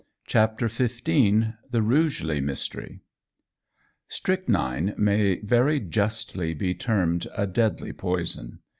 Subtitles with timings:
[0.25, 1.03] CHAPTER XV
[1.69, 3.01] THE RUGELEY MYSTERY
[4.09, 8.61] STRYCHNINE may very justly be termed a deadly poison.